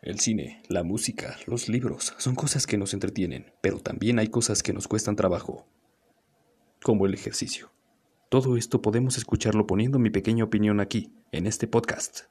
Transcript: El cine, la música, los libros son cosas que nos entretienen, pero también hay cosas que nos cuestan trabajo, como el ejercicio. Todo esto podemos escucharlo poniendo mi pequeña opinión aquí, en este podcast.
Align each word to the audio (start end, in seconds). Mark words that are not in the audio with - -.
El 0.00 0.20
cine, 0.20 0.62
la 0.68 0.84
música, 0.84 1.36
los 1.46 1.68
libros 1.68 2.14
son 2.18 2.36
cosas 2.36 2.66
que 2.66 2.78
nos 2.78 2.94
entretienen, 2.94 3.52
pero 3.60 3.80
también 3.80 4.20
hay 4.20 4.28
cosas 4.28 4.62
que 4.62 4.72
nos 4.72 4.86
cuestan 4.86 5.16
trabajo, 5.16 5.66
como 6.82 7.06
el 7.06 7.14
ejercicio. 7.14 7.72
Todo 8.28 8.56
esto 8.56 8.80
podemos 8.80 9.18
escucharlo 9.18 9.66
poniendo 9.66 9.98
mi 9.98 10.10
pequeña 10.10 10.44
opinión 10.44 10.78
aquí, 10.78 11.12
en 11.32 11.46
este 11.46 11.66
podcast. 11.66 12.26